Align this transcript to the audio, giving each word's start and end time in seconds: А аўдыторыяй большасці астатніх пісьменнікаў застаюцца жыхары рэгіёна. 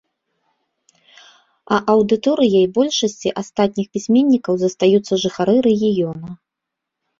А 1.75 1.79
аўдыторыяй 1.95 2.65
большасці 2.79 3.35
астатніх 3.43 3.87
пісьменнікаў 3.99 4.53
застаюцца 4.65 5.13
жыхары 5.27 5.57
рэгіёна. 5.71 6.29